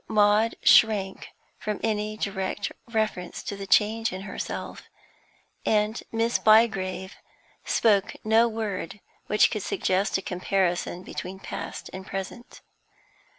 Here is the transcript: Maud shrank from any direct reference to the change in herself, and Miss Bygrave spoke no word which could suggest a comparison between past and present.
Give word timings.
Maud 0.07 0.55
shrank 0.63 1.27
from 1.59 1.79
any 1.83 2.17
direct 2.17 2.71
reference 2.89 3.43
to 3.43 3.55
the 3.55 3.67
change 3.67 4.11
in 4.11 4.21
herself, 4.21 4.89
and 5.63 6.01
Miss 6.11 6.39
Bygrave 6.39 7.13
spoke 7.65 8.15
no 8.25 8.47
word 8.47 8.99
which 9.27 9.51
could 9.51 9.61
suggest 9.61 10.17
a 10.17 10.23
comparison 10.23 11.03
between 11.03 11.37
past 11.37 11.87
and 11.93 12.07
present. 12.07 12.61